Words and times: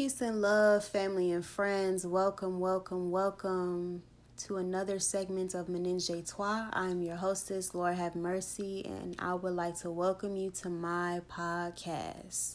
Peace 0.00 0.22
and 0.22 0.40
love, 0.40 0.82
family 0.82 1.30
and 1.30 1.44
friends. 1.44 2.06
Welcome, 2.06 2.58
welcome, 2.58 3.10
welcome 3.10 4.02
to 4.38 4.56
another 4.56 4.98
segment 4.98 5.52
of 5.52 5.68
Menage 5.68 6.26
Toi. 6.26 6.68
I'm 6.72 7.02
your 7.02 7.16
hostess, 7.16 7.74
Lord 7.74 7.96
Have 7.96 8.16
Mercy, 8.16 8.82
and 8.86 9.14
I 9.18 9.34
would 9.34 9.52
like 9.52 9.78
to 9.80 9.90
welcome 9.90 10.36
you 10.36 10.52
to 10.52 10.70
my 10.70 11.20
podcast. 11.30 12.54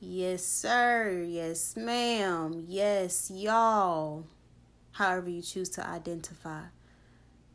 Yes, 0.00 0.42
sir. 0.42 1.22
Yes, 1.28 1.76
ma'am. 1.76 2.64
Yes, 2.66 3.30
y'all. 3.30 4.24
However, 4.92 5.28
you 5.28 5.42
choose 5.42 5.68
to 5.68 5.86
identify. 5.86 6.62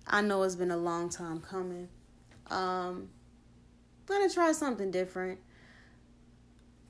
I 0.05 0.21
know 0.21 0.43
it's 0.43 0.55
been 0.55 0.69
a 0.69 0.77
long 0.77 1.09
time 1.09 1.41
coming. 1.41 1.89
Um, 2.51 3.09
gonna 4.05 4.29
try 4.29 4.51
something 4.51 4.91
different. 4.91 5.39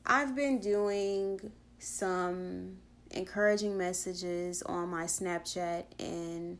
I've 0.05 0.35
been 0.35 0.59
doing 0.59 1.53
some 1.79 2.77
encouraging 3.11 3.77
messages 3.77 4.61
on 4.63 4.89
my 4.89 5.03
Snapchat, 5.03 5.85
and 5.99 6.57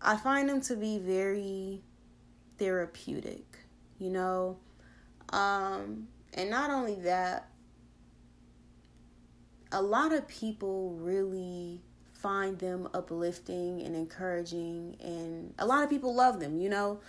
I 0.00 0.16
find 0.16 0.48
them 0.48 0.60
to 0.62 0.76
be 0.76 0.98
very 0.98 1.82
therapeutic, 2.58 3.44
you 3.98 4.10
know. 4.10 4.56
Um, 5.30 6.08
and 6.34 6.50
not 6.50 6.70
only 6.70 6.96
that, 6.96 7.48
a 9.72 9.82
lot 9.82 10.12
of 10.12 10.26
people 10.26 10.94
really 10.94 11.80
find 12.12 12.58
them 12.58 12.88
uplifting 12.92 13.82
and 13.82 13.94
encouraging, 13.94 14.96
and 15.00 15.54
a 15.58 15.66
lot 15.66 15.84
of 15.84 15.90
people 15.90 16.14
love 16.14 16.40
them, 16.40 16.60
you 16.60 16.68
know. 16.68 17.00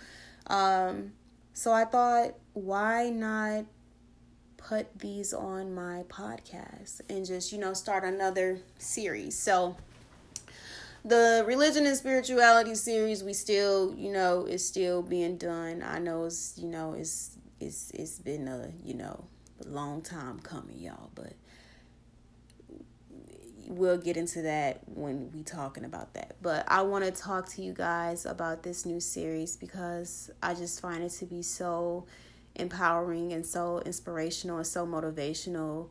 Um, 0.46 1.12
so 1.52 1.72
I 1.72 1.84
thought, 1.84 2.34
why 2.54 3.10
not 3.10 3.64
put 4.68 4.98
these 4.98 5.32
on 5.32 5.74
my 5.74 6.04
podcast 6.08 7.00
and 7.08 7.26
just, 7.26 7.52
you 7.52 7.58
know, 7.58 7.74
start 7.74 8.04
another 8.04 8.60
series. 8.78 9.38
So 9.38 9.76
the 11.04 11.44
religion 11.46 11.86
and 11.86 11.96
spirituality 11.96 12.74
series 12.74 13.24
we 13.24 13.32
still, 13.32 13.94
you 13.96 14.12
know, 14.12 14.44
is 14.44 14.66
still 14.66 15.02
being 15.02 15.36
done. 15.36 15.82
I 15.86 15.98
know 15.98 16.24
it's, 16.24 16.54
you 16.56 16.68
know, 16.68 16.94
it's 16.94 17.36
it's 17.60 17.90
it's 17.92 18.18
been 18.18 18.48
a, 18.48 18.70
you 18.84 18.94
know, 18.94 19.24
a 19.64 19.68
long 19.68 20.02
time 20.02 20.38
coming, 20.40 20.78
y'all, 20.78 21.10
but 21.14 21.32
we'll 23.66 23.98
get 23.98 24.16
into 24.16 24.42
that 24.42 24.80
when 24.86 25.30
we 25.32 25.42
talking 25.42 25.84
about 25.84 26.14
that. 26.14 26.36
But 26.42 26.64
I 26.68 26.82
want 26.82 27.04
to 27.04 27.10
talk 27.10 27.48
to 27.50 27.62
you 27.62 27.72
guys 27.72 28.26
about 28.26 28.62
this 28.62 28.84
new 28.84 29.00
series 29.00 29.56
because 29.56 30.30
I 30.42 30.54
just 30.54 30.80
find 30.80 31.02
it 31.02 31.10
to 31.10 31.24
be 31.24 31.42
so 31.42 32.04
empowering 32.56 33.32
and 33.32 33.44
so 33.44 33.80
inspirational 33.86 34.58
and 34.58 34.66
so 34.66 34.86
motivational 34.86 35.88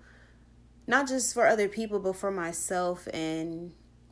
not 0.88 1.08
just 1.08 1.34
for 1.34 1.48
other 1.48 1.67
people 1.67 2.00
but 2.00 2.16
for 2.16 2.31
myself 2.31 3.08
and 3.14 3.72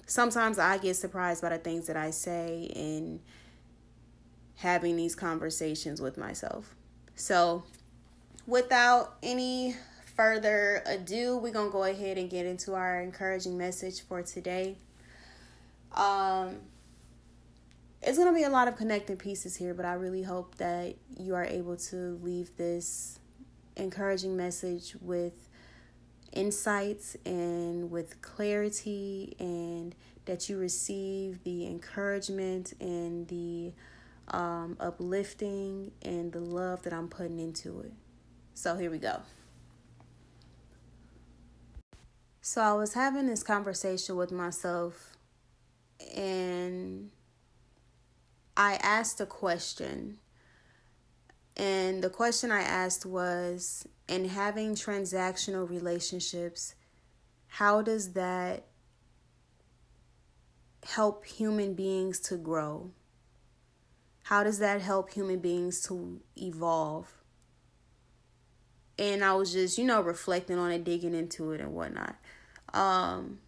sometimes 0.10 0.58
I 0.60 0.78
get 0.78 0.96
surprised 0.96 1.42
by 1.42 1.50
the 1.50 1.58
things 1.58 1.88
that 1.88 1.96
I 1.96 2.12
say 2.12 2.72
and 2.76 3.20
having 4.56 4.98
these 4.98 5.16
conversations 5.16 6.02
with 6.02 6.18
myself. 6.18 6.76
So, 7.16 7.64
without 8.46 9.18
any 9.24 9.76
further 10.16 10.84
ado, 10.86 11.38
we're 11.38 11.54
going 11.54 11.68
to 11.68 11.72
go 11.72 11.84
ahead 11.84 12.18
and 12.18 12.30
get 12.30 12.46
into 12.46 12.74
our 12.74 13.00
encouraging 13.02 13.58
message 13.58 14.02
for 14.02 14.22
today. 14.22 14.76
Um 15.94 16.58
it's 18.02 18.18
going 18.18 18.30
to 18.30 18.34
be 18.34 18.44
a 18.44 18.50
lot 18.50 18.68
of 18.68 18.78
connecting 18.78 19.18
pieces 19.18 19.56
here, 19.56 19.74
but 19.74 19.86
I 19.86 19.94
really 19.94 20.24
hope 20.24 20.56
that 20.56 20.96
you 21.18 21.36
are 21.36 21.44
able 21.44 21.76
to 21.78 22.20
leave 22.22 22.56
this 22.56 23.20
encouraging 23.76 24.38
message 24.38 24.96
with 25.02 25.50
insights 26.32 27.18
and 27.26 27.92
with 27.92 28.22
clarity, 28.22 29.36
and 29.40 29.96
that 30.26 30.48
you 30.48 30.58
receive 30.58 31.44
the 31.44 31.66
encouragement 31.66 32.74
and 32.80 33.28
the 33.28 33.74
um, 34.30 34.78
uplifting 34.80 35.92
and 36.02 36.32
the 36.32 36.40
love 36.40 36.84
that 36.84 36.94
I'm 36.94 37.10
putting 37.10 37.40
into 37.40 37.82
it. 37.82 37.92
So, 38.54 38.78
here 38.78 38.92
we 38.92 39.00
go. 39.00 39.22
So, 42.42 42.62
I 42.62 42.74
was 42.74 42.94
having 42.94 43.28
this 43.28 43.44
conversation 43.44 44.16
with 44.16 44.32
myself, 44.32 45.18
and 46.16 47.10
I 48.60 48.74
asked 48.84 49.22
a 49.22 49.26
question. 49.26 50.18
And 51.56 52.04
the 52.04 52.10
question 52.10 52.52
I 52.52 52.60
asked 52.60 53.06
was 53.06 53.88
in 54.10 54.26
having 54.26 54.76
transactional 54.76 55.68
relationships, 55.70 56.76
how 57.48 57.82
does 57.82 58.12
that 58.14 58.66
help 60.84 61.26
human 61.26 61.74
beings 61.74 62.20
to 62.20 62.36
grow? 62.36 62.92
How 64.24 64.44
does 64.44 64.60
that 64.60 64.82
help 64.82 65.14
human 65.14 65.40
beings 65.40 65.82
to 65.88 66.20
evolve? 66.36 67.08
And 68.98 69.24
I 69.24 69.36
was 69.36 69.54
just, 69.54 69.78
you 69.78 69.86
know, 69.86 70.02
reflecting 70.02 70.58
on 70.58 70.72
it, 70.72 70.84
digging 70.84 71.16
into 71.16 71.54
it 71.54 71.62
and 71.62 71.74
whatnot. 71.74 72.18
Um, 72.74 73.40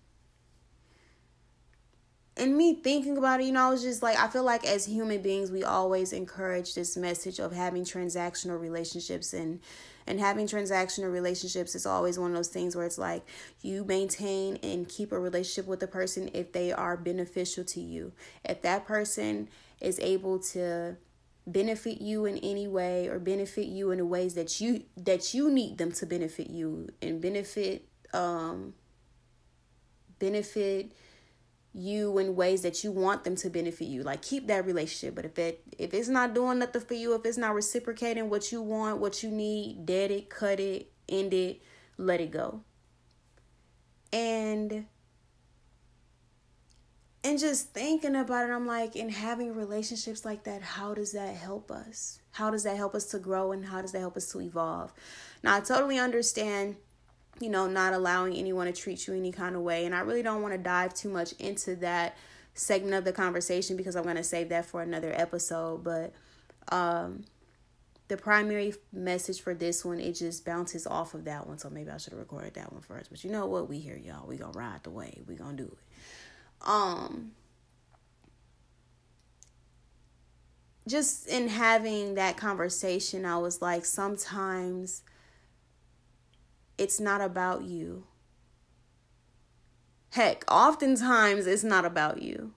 and 2.38 2.56
me 2.58 2.76
thinking 2.76 3.18
about 3.18 3.42
it, 3.42 3.46
you 3.46 3.52
know, 3.52 3.68
I 3.68 3.70
was 3.70 3.82
just 3.82 4.02
like, 4.02 4.18
I 4.18 4.28
feel 4.28 4.44
like 4.44 4.66
as 4.66 4.86
human 4.86 5.22
beings, 5.22 5.52
we 5.52 5.64
always 5.64 6.14
encourage 6.14 6.76
this 6.76 6.96
message 6.96 7.40
of 7.40 7.52
having 7.52 7.84
transactional 7.84 8.60
relationships 8.60 9.34
and 9.34 9.60
and 10.08 10.20
having 10.20 10.48
transactional 10.48 11.12
relationships 11.12 11.76
is 11.76 11.86
always 11.86 12.18
one 12.18 12.32
of 12.32 12.36
those 12.36 12.48
things 12.48 12.76
where 12.76 12.86
it's 12.86 12.98
like 12.98 13.24
you 13.62 13.84
maintain 13.86 14.58
and 14.64 14.90
keep 14.90 15.12
a 15.12 15.20
relationship 15.20 15.68
with 15.68 15.80
the 15.80 15.88
person 15.88 16.30
if 16.34 16.52
they 16.54 16.72
are 16.72 16.98
beneficial 16.98 17.64
to 17.66 17.80
you. 17.80 18.12
If 18.44 18.64
that 18.64 18.88
person 18.88 19.48
is 19.80 20.00
able 20.00 20.40
to 20.40 20.98
benefit 21.46 22.02
you 22.02 22.26
in 22.26 22.38
any 22.38 22.68
way 22.68 23.08
or 23.08 23.20
benefit 23.20 23.68
you 23.68 23.92
in 23.92 24.00
the 24.00 24.06
ways 24.06 24.34
that 24.36 24.60
you 24.60 24.84
that 24.98 25.34
you 25.34 25.50
need 25.50 25.78
them 25.78 25.92
to 25.92 26.06
benefit 26.06 26.50
you 26.50 26.90
and 27.02 27.22
benefit 27.22 27.88
um 28.14 28.74
benefit 30.20 30.92
you 31.74 32.18
in 32.18 32.36
ways 32.36 32.62
that 32.64 32.84
you 32.84 32.92
want 32.92 33.24
them 33.24 33.36
to 33.38 33.50
benefit 33.50 33.86
you. 33.86 34.04
Like 34.04 34.22
keep 34.22 34.48
that 34.48 34.66
relationship. 34.66 35.16
But 35.16 35.26
if 35.26 35.40
it 35.40 35.64
if 35.78 35.94
it's 35.94 36.10
not 36.10 36.34
doing 36.34 36.60
nothing 36.60 36.82
for 36.82 36.94
you, 36.94 37.14
if 37.14 37.26
it's 37.26 37.38
not 37.38 37.56
reciprocating 37.56 38.30
what 38.30 38.52
you 38.52 38.62
want, 38.62 39.00
what 39.00 39.24
you 39.24 39.30
need, 39.30 39.86
dead 39.86 40.12
it, 40.12 40.30
cut 40.30 40.60
it, 40.60 40.92
end 41.08 41.34
it, 41.34 41.62
let 41.98 42.22
it 42.22 42.32
go. 42.32 42.62
And 44.12 44.86
and 47.24 47.38
just 47.38 47.72
thinking 47.74 48.16
about 48.16 48.50
it, 48.50 48.52
I'm 48.52 48.66
like, 48.66 48.96
in 48.96 49.10
having 49.10 49.54
relationships 49.54 50.26
like 50.26 50.44
that, 50.46 50.64
how 50.64 50.96
does 50.96 51.12
that 51.12 51.36
help 51.36 51.70
us? 51.70 52.20
How 52.32 52.50
does 52.50 52.64
that 52.64 52.78
help 52.78 52.96
us 52.96 53.06
to 53.08 53.20
grow 53.20 53.52
and 53.52 53.66
how 53.66 53.82
does 53.82 53.92
that 53.92 54.00
help 54.00 54.18
us 54.18 54.32
to 54.32 54.42
evolve? 54.42 54.92
Now, 55.44 55.58
I 55.58 55.60
totally 55.60 56.00
understand 56.00 56.78
you 57.40 57.50
know, 57.50 57.68
not 57.68 57.94
allowing 57.94 58.36
anyone 58.36 58.68
to 58.68 58.74
treat 58.74 59.08
you 59.08 59.14
any 59.14 59.32
kind 59.32 59.56
of 59.56 59.62
way. 59.62 59.86
And 59.86 59.96
I 59.96 60.02
really 60.02 60.24
don't 60.24 60.42
want 60.42 60.54
to 60.54 60.58
dive 60.58 60.94
too 60.94 61.10
much 61.10 61.34
into 61.34 61.76
that 61.78 62.18
segment 62.54 62.94
of 62.94 63.04
the 63.04 63.14
conversation 63.14 63.78
because 63.78 63.96
I'm 63.96 64.04
going 64.04 64.16
to 64.16 64.24
save 64.24 64.50
that 64.50 64.66
for 64.66 64.82
another 64.82 65.14
episode. 65.16 65.84
But 65.84 66.14
um, 66.72 67.24
the 68.08 68.18
primary 68.18 68.74
message 68.92 69.42
for 69.42 69.54
this 69.54 69.86
one, 69.86 70.00
it 70.00 70.14
just 70.14 70.46
bounces 70.46 70.86
off 70.86 71.14
of 71.14 71.24
that 71.26 71.48
one. 71.48 71.58
So 71.58 71.70
maybe 71.70 71.90
I 71.90 71.98
should 71.98 72.14
have 72.14 72.20
recorded 72.20 72.54
that 72.56 72.72
one 72.72 72.82
first. 72.82 73.10
But 73.10 73.24
you 73.24 73.32
know 73.32 73.46
what? 73.46 73.70
We 73.70 73.80
here, 73.80 73.98
y'all. 73.98 74.28
We 74.28 74.38
going 74.38 74.54
to 74.54 74.60
ride 74.60 74.84
the 74.84 74.90
wave. 74.90 75.24
We 75.28 75.36
going 75.36 75.58
to 75.58 75.64
do 75.64 75.70
it. 75.72 76.68
Um, 76.68 77.32
just 80.88 81.28
in 81.28 81.48
having 81.48 82.16
that 82.16 82.38
conversation, 82.38 83.26
I 83.26 83.38
was 83.38 83.62
like, 83.62 83.86
sometimes 83.86 85.04
it's 86.82 87.00
not 87.00 87.22
about 87.22 87.62
you. 87.62 88.06
Heck, 90.10 90.44
oftentimes 90.50 91.46
it's 91.46 91.64
not 91.64 91.86
about 91.86 92.24
you. 92.24 92.54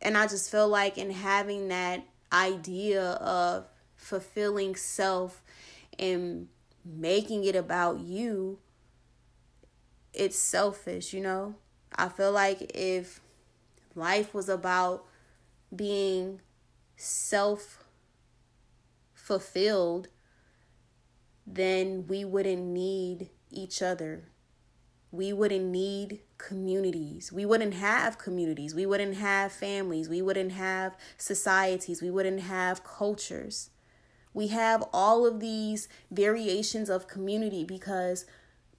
And 0.00 0.16
I 0.16 0.26
just 0.26 0.50
feel 0.50 0.66
like 0.66 0.96
in 0.96 1.10
having 1.10 1.68
that 1.68 2.06
idea 2.32 3.02
of 3.02 3.66
fulfilling 3.96 4.76
self 4.76 5.42
and 5.98 6.48
making 6.86 7.44
it 7.44 7.54
about 7.54 8.00
you, 8.00 8.60
it's 10.14 10.38
selfish, 10.38 11.12
you 11.12 11.20
know? 11.20 11.54
I 11.94 12.08
feel 12.08 12.32
like 12.32 12.72
if 12.74 13.20
life 13.94 14.32
was 14.32 14.48
about 14.48 15.04
being 15.76 16.40
self 16.96 17.84
fulfilled, 19.12 20.08
then 21.46 22.06
we 22.06 22.24
wouldn't 22.24 22.62
need 22.62 23.30
each 23.50 23.82
other. 23.82 24.28
We 25.10 25.32
wouldn't 25.32 25.66
need 25.66 26.20
communities. 26.38 27.32
We 27.32 27.46
wouldn't 27.46 27.74
have 27.74 28.18
communities. 28.18 28.74
We 28.74 28.86
wouldn't 28.86 29.16
have 29.16 29.52
families. 29.52 30.08
We 30.08 30.22
wouldn't 30.22 30.52
have 30.52 30.96
societies. 31.16 32.02
We 32.02 32.10
wouldn't 32.10 32.40
have 32.40 32.82
cultures. 32.82 33.70
We 34.32 34.48
have 34.48 34.82
all 34.92 35.24
of 35.26 35.38
these 35.38 35.88
variations 36.10 36.90
of 36.90 37.06
community 37.06 37.64
because 37.64 38.26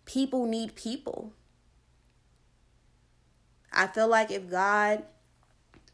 people 0.04 0.46
need 0.46 0.76
people. 0.76 1.34
I 3.72 3.88
feel 3.88 4.08
like 4.08 4.32
if 4.32 4.50
God 4.50 5.04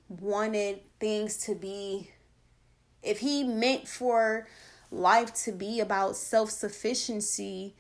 wanted 0.07 0.81
things 0.99 1.37
to 1.45 1.55
be, 1.55 2.11
if 3.03 3.19
He 3.19 3.43
meant 3.43 3.87
for 3.87 4.47
life 4.91 5.33
to 5.45 5.51
be 5.51 5.79
about 5.79 6.15
self 6.15 6.49
sufficiency, 6.51 7.75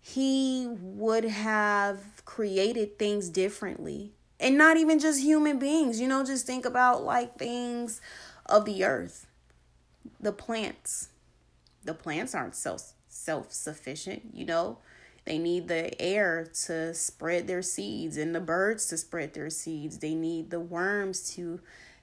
He 0.00 0.66
would 0.80 1.24
have 1.24 2.24
created 2.24 2.98
things 2.98 3.28
differently. 3.28 4.12
And 4.38 4.56
not 4.56 4.78
even 4.78 4.98
just 4.98 5.20
human 5.20 5.58
beings, 5.58 6.00
you 6.00 6.08
know, 6.08 6.24
just 6.24 6.46
think 6.46 6.64
about 6.64 7.04
like 7.04 7.36
things 7.36 8.00
of 8.46 8.64
the 8.64 8.84
earth, 8.84 9.26
the 10.18 10.32
plants. 10.32 11.10
The 11.84 11.94
plants 11.94 12.34
aren't 12.34 12.54
self 12.56 12.94
self 13.08 13.52
sufficient, 13.52 14.22
you 14.32 14.46
know 14.46 14.78
they 15.24 15.38
need 15.38 15.68
the 15.68 16.00
air 16.00 16.50
to 16.66 16.94
spread 16.94 17.46
their 17.46 17.62
seeds 17.62 18.16
and 18.16 18.34
the 18.34 18.40
birds 18.40 18.86
to 18.86 18.96
spread 18.96 19.34
their 19.34 19.50
seeds. 19.50 19.98
They 19.98 20.14
need 20.14 20.50
the 20.50 20.60
worms 20.60 21.34
to 21.34 21.60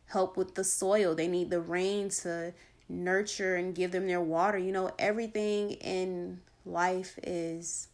help 0.08 0.38
with 0.38 0.56
the 0.56 0.64
soil. 0.64 1.16
They 1.16 1.28
need 1.28 1.50
the 1.50 1.60
rain 1.60 2.10
to 2.22 2.54
nurture 2.90 3.56
and 3.56 3.76
give 3.76 3.92
them 3.92 4.08
their 4.08 4.22
water. 4.22 4.58
You 4.58 4.72
know, 4.72 4.92
everything 4.98 5.72
in 5.72 6.42
life 6.66 7.20
is, 7.24 7.88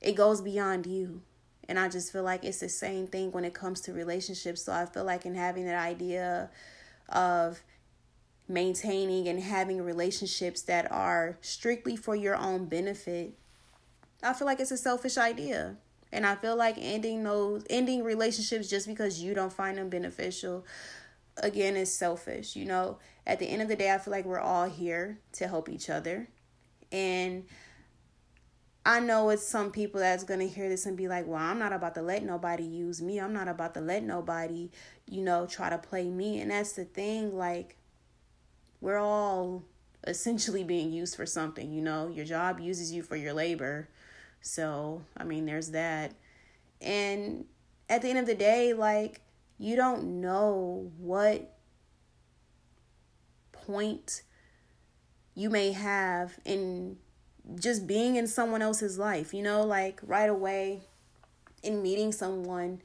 it 0.00 0.12
goes 0.16 0.40
beyond 0.40 0.86
you. 0.86 1.22
And 1.68 1.78
I 1.78 1.88
just 1.88 2.12
feel 2.12 2.24
like 2.24 2.44
it's 2.44 2.60
the 2.60 2.68
same 2.68 3.06
thing 3.06 3.30
when 3.32 3.44
it 3.44 3.54
comes 3.54 3.80
to 3.82 3.92
relationships. 3.92 4.62
So 4.62 4.72
I 4.72 4.86
feel 4.86 5.04
like 5.04 5.24
in 5.24 5.34
having 5.34 5.66
that 5.66 5.80
idea 5.80 6.50
of 7.08 7.62
maintaining 8.48 9.28
and 9.28 9.40
having 9.40 9.80
relationships 9.80 10.62
that 10.62 10.90
are 10.90 11.38
strictly 11.40 11.94
for 11.94 12.16
your 12.16 12.34
own 12.34 12.64
benefit 12.66 13.34
I 14.22 14.32
feel 14.32 14.46
like 14.46 14.60
it's 14.60 14.70
a 14.70 14.76
selfish 14.76 15.16
idea. 15.16 15.76
And 16.12 16.26
I 16.26 16.34
feel 16.34 16.56
like 16.56 16.76
ending 16.78 17.22
those 17.22 17.64
ending 17.70 18.02
relationships 18.02 18.68
just 18.68 18.86
because 18.86 19.20
you 19.20 19.34
don't 19.34 19.52
find 19.52 19.78
them 19.78 19.88
beneficial 19.88 20.66
again 21.36 21.76
is 21.76 21.94
selfish, 21.94 22.56
you 22.56 22.64
know. 22.64 22.98
At 23.30 23.38
the 23.38 23.46
end 23.46 23.62
of 23.62 23.68
the 23.68 23.76
day, 23.76 23.92
I 23.92 23.98
feel 23.98 24.10
like 24.10 24.24
we're 24.24 24.40
all 24.40 24.68
here 24.68 25.20
to 25.32 25.46
help 25.46 25.68
each 25.68 25.88
other. 25.88 26.28
And 26.92 27.44
I 28.84 29.00
know 29.00 29.30
it's 29.30 29.46
some 29.46 29.70
people 29.70 30.00
that's 30.00 30.24
going 30.24 30.40
to 30.40 30.48
hear 30.48 30.68
this 30.68 30.86
and 30.86 30.96
be 30.96 31.08
like, 31.08 31.26
"Well, 31.26 31.38
I'm 31.38 31.58
not 31.58 31.72
about 31.72 31.94
to 31.94 32.02
let 32.02 32.24
nobody 32.24 32.64
use 32.64 33.00
me. 33.00 33.20
I'm 33.20 33.32
not 33.32 33.48
about 33.48 33.74
to 33.74 33.80
let 33.80 34.02
nobody, 34.02 34.70
you 35.06 35.22
know, 35.22 35.46
try 35.46 35.70
to 35.70 35.78
play 35.78 36.10
me." 36.10 36.40
And 36.40 36.50
that's 36.50 36.72
the 36.72 36.84
thing 36.84 37.36
like 37.36 37.76
we're 38.80 38.98
all 38.98 39.64
essentially 40.06 40.64
being 40.64 40.90
used 40.90 41.14
for 41.14 41.26
something, 41.26 41.72
you 41.72 41.82
know. 41.82 42.08
Your 42.08 42.24
job 42.24 42.58
uses 42.60 42.92
you 42.92 43.02
for 43.02 43.16
your 43.16 43.32
labor 43.32 43.88
so, 44.40 45.02
I 45.16 45.24
mean, 45.24 45.46
there's 45.46 45.70
that. 45.70 46.14
And 46.80 47.44
at 47.88 48.02
the 48.02 48.08
end 48.08 48.18
of 48.18 48.26
the 48.26 48.34
day, 48.34 48.72
like, 48.72 49.20
you 49.58 49.76
don't 49.76 50.20
know 50.20 50.90
what 50.98 51.56
point 53.70 54.22
you 55.34 55.48
may 55.48 55.72
have 55.72 56.38
in 56.44 56.96
just 57.54 57.86
being 57.86 58.16
in 58.16 58.26
someone 58.26 58.62
else's 58.62 58.98
life, 58.98 59.32
you 59.32 59.42
know, 59.42 59.62
like 59.62 60.00
right 60.02 60.28
away 60.28 60.82
in 61.62 61.82
meeting 61.82 62.12
someone, 62.12 62.82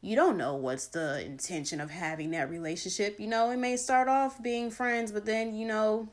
you 0.00 0.14
don't 0.14 0.36
know 0.36 0.54
what's 0.54 0.88
the 0.88 1.24
intention 1.24 1.80
of 1.80 1.90
having 1.90 2.30
that 2.30 2.50
relationship. 2.50 3.18
You 3.18 3.26
know, 3.26 3.50
it 3.50 3.56
may 3.56 3.76
start 3.76 4.08
off 4.08 4.42
being 4.42 4.70
friends, 4.70 5.12
but 5.12 5.26
then, 5.26 5.54
you 5.54 5.66
know, 5.66 6.08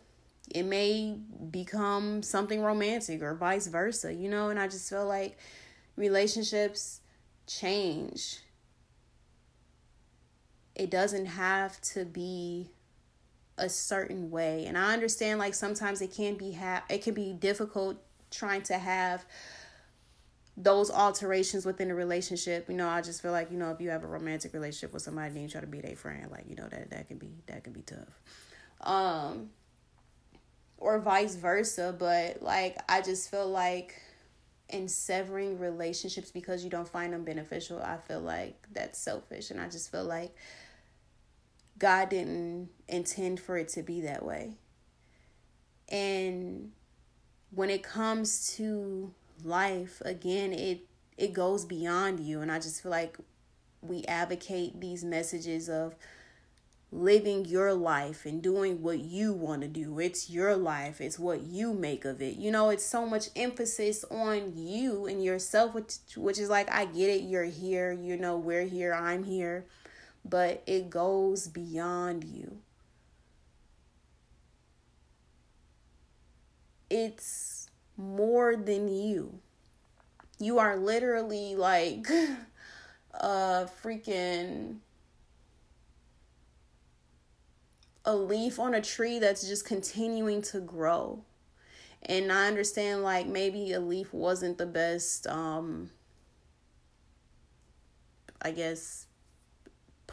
it 0.53 0.63
may 0.63 1.17
become 1.51 2.23
something 2.23 2.61
romantic 2.61 3.21
or 3.21 3.35
vice 3.35 3.67
versa, 3.67 4.13
you 4.13 4.29
know, 4.29 4.49
and 4.49 4.59
I 4.59 4.67
just 4.67 4.89
feel 4.89 5.05
like 5.05 5.37
relationships 5.95 7.01
change. 7.47 8.39
It 10.75 10.89
doesn't 10.89 11.25
have 11.27 11.79
to 11.81 12.05
be 12.05 12.71
a 13.57 13.69
certain 13.69 14.31
way. 14.31 14.65
And 14.65 14.77
I 14.77 14.93
understand 14.93 15.39
like 15.39 15.53
sometimes 15.53 16.01
it 16.01 16.13
can 16.13 16.35
be 16.35 16.53
ha- 16.53 16.83
it 16.89 17.03
can 17.03 17.13
be 17.13 17.33
difficult 17.33 17.97
trying 18.31 18.61
to 18.63 18.77
have 18.77 19.25
those 20.57 20.89
alterations 20.89 21.65
within 21.65 21.91
a 21.91 21.95
relationship. 21.95 22.69
You 22.69 22.75
know, 22.75 22.87
I 22.87 23.01
just 23.01 23.21
feel 23.21 23.31
like, 23.31 23.51
you 23.51 23.57
know, 23.57 23.71
if 23.71 23.81
you 23.81 23.89
have 23.89 24.03
a 24.03 24.07
romantic 24.07 24.53
relationship 24.53 24.93
with 24.93 25.01
somebody 25.01 25.31
and 25.31 25.41
you 25.41 25.49
try 25.49 25.61
to 25.61 25.67
be 25.67 25.81
their 25.81 25.95
friend, 25.95 26.29
like, 26.31 26.45
you 26.49 26.55
know, 26.55 26.67
that 26.67 26.91
that 26.91 27.07
can 27.07 27.17
be 27.17 27.29
that 27.47 27.63
can 27.63 27.73
be 27.73 27.81
tough. 27.81 28.21
Um 28.81 29.49
or 30.77 30.99
vice 30.99 31.35
versa. 31.35 31.95
But 31.97 32.41
like, 32.41 32.77
I 32.89 33.01
just 33.01 33.31
feel 33.31 33.47
like 33.47 33.95
in 34.69 34.87
severing 34.87 35.59
relationships 35.59 36.31
because 36.31 36.63
you 36.63 36.69
don't 36.69 36.87
find 36.87 37.13
them 37.13 37.23
beneficial, 37.23 37.79
I 37.79 37.97
feel 37.97 38.19
like 38.19 38.55
that's 38.71 38.99
selfish. 38.99 39.51
And 39.51 39.59
I 39.59 39.69
just 39.69 39.91
feel 39.91 40.03
like 40.03 40.35
God 41.77 42.09
didn't 42.09 42.69
intend 42.87 43.39
for 43.39 43.57
it 43.57 43.67
to 43.69 43.83
be 43.83 44.01
that 44.01 44.23
way. 44.23 44.53
And 45.89 46.71
when 47.51 47.69
it 47.69 47.83
comes 47.83 48.53
to 48.55 49.13
life, 49.43 50.01
again, 50.05 50.53
it 50.53 50.87
it 51.17 51.33
goes 51.33 51.63
beyond 51.63 52.19
you 52.19 52.41
and 52.41 52.51
I 52.51 52.59
just 52.59 52.83
feel 52.83 52.91
like 52.91 53.17
we 53.81 54.03
advocate 54.05 54.81
these 54.81 55.03
messages 55.03 55.69
of 55.69 55.95
living 56.91 57.45
your 57.45 57.73
life 57.73 58.25
and 58.25 58.41
doing 58.41 58.81
what 58.81 58.99
you 58.99 59.33
want 59.33 59.61
to 59.61 59.67
do. 59.67 59.99
It's 59.99 60.29
your 60.29 60.55
life, 60.55 61.01
it's 61.01 61.19
what 61.19 61.41
you 61.41 61.73
make 61.73 62.05
of 62.05 62.21
it. 62.21 62.37
You 62.37 62.51
know, 62.51 62.69
it's 62.69 62.85
so 62.85 63.05
much 63.05 63.29
emphasis 63.35 64.05
on 64.09 64.53
you 64.55 65.05
and 65.05 65.23
yourself, 65.23 65.73
which, 65.73 65.95
which 66.15 66.39
is 66.39 66.49
like, 66.49 66.71
I 66.71 66.85
get 66.85 67.09
it, 67.09 67.23
you're 67.23 67.43
here, 67.43 67.91
you 67.91 68.17
know, 68.17 68.37
we're 68.37 68.65
here, 68.65 68.93
I'm 68.93 69.23
here, 69.23 69.65
but 70.27 70.63
it 70.65 70.89
goes 70.89 71.47
beyond 71.47 72.23
you. 72.23 72.57
It's 76.89 77.69
more 77.95 78.55
than 78.55 78.87
you. 78.87 79.39
You 80.39 80.59
are 80.59 80.77
literally 80.77 81.55
like 81.55 82.07
a 83.13 83.69
freaking 83.83 84.77
a 88.03 88.15
leaf 88.15 88.59
on 88.59 88.73
a 88.73 88.81
tree 88.81 89.19
that's 89.19 89.47
just 89.47 89.65
continuing 89.65 90.41
to 90.41 90.59
grow. 90.59 91.23
And 92.03 92.31
I 92.31 92.47
understand 92.47 93.03
like 93.03 93.27
maybe 93.27 93.73
a 93.73 93.79
leaf 93.79 94.13
wasn't 94.13 94.57
the 94.57 94.65
best 94.65 95.27
um 95.27 95.91
I 98.41 98.51
guess 98.51 99.07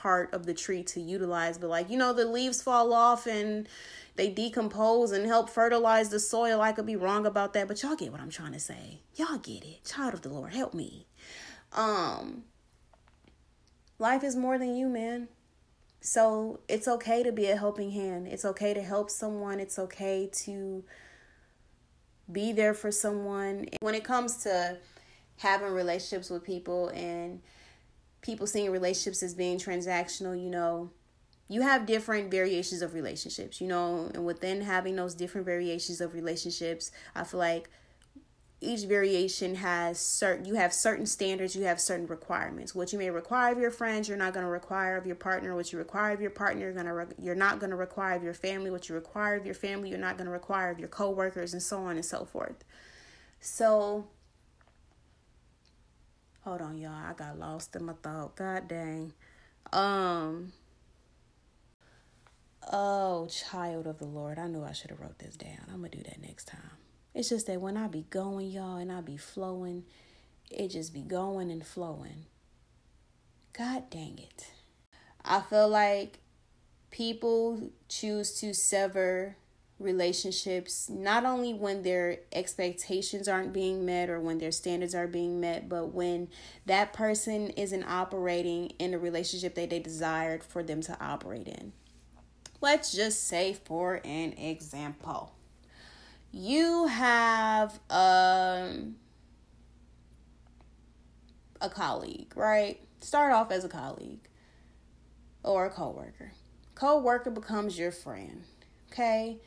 part 0.03 0.35
of 0.35 0.47
the 0.47 0.53
tree 0.53 0.83
to 0.83 1.01
utilize, 1.01 1.59
but 1.59 1.71
like 1.71 1.89
you 1.89 1.97
know 1.97 2.13
the 2.13 2.25
leaves 2.25 2.61
fall 2.61 2.93
off 2.93 3.27
and 3.27 3.69
they 4.17 4.29
decompose 4.29 5.13
and 5.13 5.25
help 5.27 5.49
fertilize 5.49 6.09
the 6.09 6.19
soil. 6.19 6.61
I 6.61 6.73
could 6.73 6.87
be 6.87 6.97
wrong 6.97 7.25
about 7.25 7.53
that, 7.55 7.69
but 7.69 7.83
y'all 7.83 7.95
get 7.95 8.11
what 8.11 8.21
I'm 8.21 8.29
trying 8.29 8.53
to 8.53 8.61
say. 8.61 9.01
Y'all 9.15 9.39
get 9.39 9.65
it. 9.65 9.85
Child 9.85 10.15
of 10.15 10.23
the 10.23 10.29
Lord, 10.29 10.53
help 10.53 10.75
me. 10.75 11.07
Um 11.73 12.43
life 13.99 14.25
is 14.25 14.35
more 14.35 14.59
than 14.59 14.75
you, 14.75 14.89
man. 14.89 15.29
So 16.01 16.59
it's 16.69 16.89
okay 16.89 17.23
to 17.23 17.31
be 17.31 17.47
a 17.47 17.57
helping 17.57 17.93
hand. 17.93 18.27
It's 18.27 18.45
okay 18.45 18.75
to 18.75 18.83
help 18.83 19.09
someone. 19.09 19.61
It's 19.61 19.79
okay 19.79 20.29
to 20.45 20.83
be 22.31 22.51
there 22.51 22.75
for 22.75 22.91
someone. 22.91 23.69
When 23.81 23.95
it 23.95 24.03
comes 24.03 24.39
to 24.39 24.79
having 25.37 25.73
relationships 25.73 26.29
with 26.29 26.43
people 26.43 26.89
and 26.89 27.41
people 28.23 28.47
seeing 28.47 28.71
relationships 28.71 29.23
as 29.23 29.35
being 29.35 29.59
transactional, 29.59 30.41
you 30.41 30.49
know, 30.49 30.91
you 31.49 31.61
have 31.61 31.85
different 31.85 32.31
variations 32.31 32.81
of 32.81 32.95
relationships, 32.95 33.61
you 33.61 33.67
know, 33.67 34.11
and 34.15 34.25
within 34.25 34.63
having 34.63 34.97
those 34.97 35.15
different 35.15 35.45
variations 35.45 36.01
of 36.01 36.15
relationships, 36.15 36.91
I 37.15 37.25
feel 37.25 37.41
like 37.41 37.69
each 38.63 38.85
variation 38.85 39.57
has 39.57 39.99
certain 39.99 40.45
you 40.45 40.55
have 40.55 40.73
certain 40.73 41.05
standards 41.05 41.57
you 41.57 41.65
have 41.65 41.81
certain 41.81 42.07
requirements. 42.07 42.75
What 42.75 42.93
you 42.93 42.99
may 42.99 43.11
require 43.11 43.53
of 43.53 43.59
your 43.59 43.73
friends 43.73 44.09
you're 44.09 44.17
not 44.17 44.33
going 44.33 44.47
to 44.47 44.51
require 44.51 44.97
of 44.97 45.05
your 45.05 45.17
partner. 45.17 45.55
What 45.57 45.73
you 45.73 45.79
require 45.79 46.13
of 46.13 46.21
your 46.21 46.31
partner 46.31 46.63
you're 46.63 46.73
going 46.73 46.87
to 46.87 46.95
re- 46.95 47.07
you're 47.19 47.35
not 47.35 47.59
going 47.59 47.71
to 47.71 47.77
require 47.77 48.17
of 48.17 48.23
your 48.23 48.35
family. 48.35 48.71
What 48.71 48.89
you 48.89 48.95
require 48.95 49.35
of 49.35 49.45
your 49.45 49.57
family 49.57 49.91
you're 49.91 49.99
not 49.99 50.17
going 50.17 50.27
to 50.27 50.33
require 50.33 50.71
of 50.71 50.79
your 50.79 50.89
coworkers 50.89 51.53
and 51.53 51.63
so 51.63 51.79
on 51.79 51.97
and 51.97 52.05
so 52.05 52.25
forth. 52.25 52.65
So 53.41 54.07
hold 56.45 56.61
on 56.61 56.79
y'all. 56.79 56.93
I 56.93 57.13
got 57.15 57.39
lost 57.39 57.75
in 57.77 57.85
my 57.85 57.95
thought. 58.03 58.37
God 58.37 58.69
dang. 58.69 59.13
Um 59.73 60.53
oh 62.71 63.27
child 63.27 63.87
of 63.87 63.99
the 63.99 64.07
lord. 64.07 64.39
I 64.39 64.47
knew 64.47 64.63
i 64.63 64.73
should 64.73 64.91
have 64.91 65.01
wrote 65.01 65.19
this 65.19 65.37
down. 65.37 65.67
I'm 65.69 65.77
gonna 65.77 65.91
do 65.91 66.03
that 66.03 66.21
next 66.21 66.49
time. 66.49 66.61
It's 67.15 67.29
just 67.29 67.47
that 67.47 67.61
when 67.61 67.77
I 67.77 67.89
be 67.89 68.07
going, 68.09 68.51
y'all, 68.51 68.77
and 68.77 68.91
I 68.91 69.03
be 69.03 69.19
flowing, 69.19 69.85
it 70.51 70.69
just 70.69 70.95
be 70.95 71.03
going 71.03 71.51
and 71.51 71.65
flowing. 71.65 72.27
God 73.53 73.91
dang 73.91 74.19
it. 74.19 74.47
I 75.25 75.41
feel 75.41 75.69
like 75.69 76.21
people 76.91 77.71
choose 77.89 78.41
to 78.41 78.55
sever 78.55 79.37
relationships 79.83 80.89
not 80.89 81.25
only 81.25 81.53
when 81.53 81.83
their 81.83 82.19
expectations 82.33 83.29
aren't 83.29 83.53
being 83.53 83.85
met 83.85 84.09
or 84.09 84.21
when 84.21 84.39
their 84.39 84.53
standards 84.53 84.95
are 84.95 85.07
being 85.07 85.41
met 85.41 85.69
but 85.69 85.93
when 85.93 86.29
that 86.67 86.93
person 86.93 87.51
isn't 87.51 87.85
operating 87.85 88.69
in 88.79 88.95
a 88.95 88.99
relationship 88.99 89.55
that 89.55 89.71
they 89.71 89.79
desired 89.79 90.43
for 90.43 90.63
them 90.63 90.81
to 90.81 90.97
operate 91.05 91.49
in. 91.49 91.73
Let's 92.61 92.93
just 92.93 93.27
say 93.27 93.57
for 93.65 94.01
an 94.05 94.33
example 94.35 95.35
you 96.31 96.87
have 96.87 97.79
um 97.91 98.97
a 101.61 101.69
colleague 101.69 102.33
right? 102.37 102.81
Start 103.01 103.33
off 103.33 103.51
as 103.51 103.65
a 103.65 103.69
colleague 103.69 104.29
or 105.43 105.67
a 105.67 105.71
coworker. 105.71 106.33
Coworker 106.75 107.31
becomes 107.31 107.79
your 107.79 107.93
friend 107.93 108.45
okay 108.93 109.39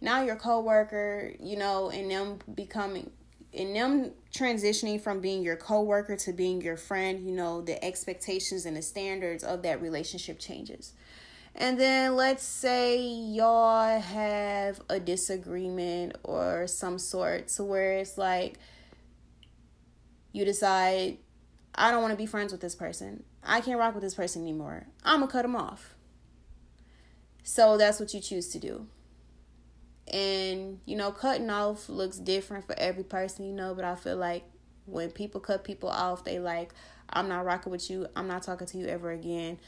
now 0.00 0.22
your 0.22 0.36
coworker, 0.36 1.32
you 1.40 1.56
know, 1.56 1.90
and 1.90 2.10
them 2.10 2.38
becoming 2.54 3.10
and 3.56 3.74
them 3.74 4.10
transitioning 4.34 5.00
from 5.00 5.20
being 5.20 5.42
your 5.42 5.56
coworker 5.56 6.16
to 6.16 6.32
being 6.32 6.60
your 6.60 6.76
friend, 6.76 7.24
you 7.24 7.32
know, 7.32 7.60
the 7.60 7.82
expectations 7.84 8.66
and 8.66 8.76
the 8.76 8.82
standards 8.82 9.44
of 9.44 9.62
that 9.62 9.80
relationship 9.80 10.38
changes. 10.38 10.92
And 11.54 11.78
then 11.78 12.16
let's 12.16 12.42
say 12.42 12.98
y'all 12.98 14.00
have 14.00 14.80
a 14.88 14.98
disagreement 14.98 16.16
or 16.24 16.66
some 16.66 16.98
sort, 16.98 17.48
so 17.48 17.64
where 17.64 17.92
it's 17.98 18.18
like 18.18 18.58
you 20.32 20.44
decide, 20.44 21.18
I 21.76 21.92
don't 21.92 22.02
want 22.02 22.10
to 22.10 22.18
be 22.18 22.26
friends 22.26 22.50
with 22.50 22.60
this 22.60 22.74
person. 22.74 23.22
I 23.44 23.60
can't 23.60 23.78
rock 23.78 23.94
with 23.94 24.02
this 24.02 24.16
person 24.16 24.42
anymore. 24.42 24.86
I'm 25.04 25.20
going 25.20 25.28
to 25.28 25.32
cut 25.32 25.42
them 25.42 25.54
off. 25.54 25.94
So 27.44 27.76
that's 27.76 28.00
what 28.00 28.12
you 28.14 28.20
choose 28.20 28.48
to 28.48 28.58
do 28.58 28.88
and 30.12 30.80
you 30.84 30.96
know 30.96 31.10
cutting 31.10 31.48
off 31.48 31.88
looks 31.88 32.18
different 32.18 32.66
for 32.66 32.78
every 32.78 33.04
person 33.04 33.46
you 33.46 33.52
know 33.52 33.74
but 33.74 33.84
i 33.84 33.94
feel 33.94 34.16
like 34.16 34.44
when 34.86 35.10
people 35.10 35.40
cut 35.40 35.64
people 35.64 35.88
off 35.88 36.24
they 36.24 36.38
like 36.38 36.74
i'm 37.08 37.28
not 37.28 37.44
rocking 37.44 37.72
with 37.72 37.88
you. 37.90 38.06
I'm 38.16 38.26
not 38.26 38.42
talking 38.42 38.66
to 38.66 38.78
you 38.78 38.86
ever 38.86 39.10
again. 39.10 39.58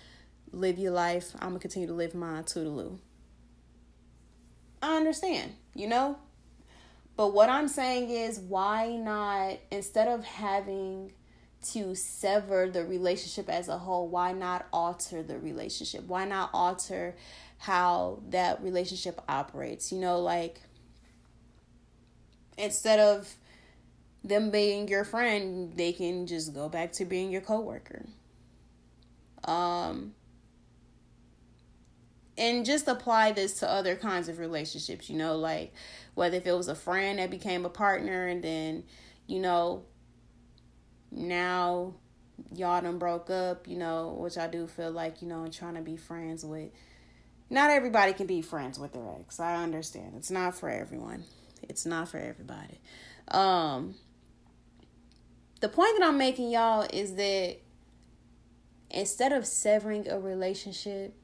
Live 0.53 0.79
your 0.79 0.93
life. 0.93 1.33
I'm 1.35 1.51
gonna 1.51 1.61
continue 1.61 1.89
to 1.89 1.95
live 1.95 2.15
mine 2.15 2.45
toodaloo. 2.45 2.99
I 4.83 4.97
understand 4.97 5.53
you 5.75 5.87
know? 5.87 6.19
But 7.17 7.33
what 7.33 7.49
i'm 7.49 7.69
saying 7.69 8.11
is 8.11 8.39
why 8.39 8.97
not 8.97 9.59
instead 9.71 10.09
of 10.09 10.25
having 10.25 11.13
to 11.73 11.95
sever 11.95 12.69
the 12.71 12.85
relationship 12.85 13.49
as 13.49 13.69
a 13.69 13.79
whole 13.79 14.07
why 14.09 14.33
not 14.33 14.67
alter 14.73 15.23
the 15.23 15.39
relationship 15.39 16.05
why 16.07 16.25
not 16.25 16.49
alter 16.53 17.15
how 17.59 18.21
that 18.31 18.63
relationship 18.63 19.21
operates. 19.29 19.93
You 19.93 19.99
know, 19.99 20.21
like 20.21 20.61
instead 22.57 22.99
of 23.01 23.35
them 24.25 24.51
being 24.51 24.89
your 24.89 25.05
friend, 25.05 25.73
they 25.77 25.93
can 25.93 26.27
just 26.27 26.55
go 26.55 26.69
back 26.69 26.93
to 26.93 27.05
being 27.05 27.31
your 27.31 27.41
coworker. 27.41 28.07
Um 29.45 30.15
and 32.39 32.67
just 32.67 32.87
apply 32.87 33.33
this 33.33 33.61
to 33.61 33.71
other 33.71 33.97
kinds 33.97 34.29
of 34.29 34.39
relationships, 34.39 35.09
you 35.09 35.17
know, 35.17 35.37
like 35.37 35.73
whether 36.15 36.37
if 36.37 36.47
it 36.47 36.53
was 36.53 36.69
a 36.69 36.75
friend 36.75 37.19
that 37.19 37.31
became 37.31 37.65
a 37.65 37.71
partner 37.71 38.27
and 38.27 38.45
then, 38.45 38.85
you 39.27 39.41
know, 39.41 39.85
now 41.11 41.95
y'all 42.55 42.81
done 42.81 42.99
broke 42.99 43.31
up, 43.31 43.67
you 43.67 43.77
know, 43.77 44.17
which 44.19 44.37
I 44.37 44.47
do 44.47 44.67
feel 44.67 44.91
like, 44.91 45.23
you 45.23 45.29
know, 45.29 45.47
trying 45.49 45.75
to 45.75 45.81
be 45.81 45.97
friends 45.97 46.45
with 46.45 46.71
not 47.49 47.71
everybody 47.71 48.13
can 48.13 48.27
be 48.27 48.43
friends 48.43 48.79
with 48.79 48.93
their 48.93 49.09
ex. 49.21 49.39
I 49.39 49.63
understand. 49.63 50.15
It's 50.17 50.31
not 50.31 50.57
for 50.57 50.69
everyone. 50.69 51.25
It's 51.63 51.87
not 51.87 52.09
for 52.09 52.19
everybody. 52.19 52.81
Um 53.29 53.95
the 55.61 55.69
point 55.69 55.99
that 55.99 56.07
I'm 56.07 56.19
making 56.19 56.51
y'all 56.51 56.87
is 56.93 57.15
that 57.15 57.57
instead 58.91 59.33
of 59.33 59.47
severing 59.47 60.09
a 60.09 60.19
relationship, 60.19 61.15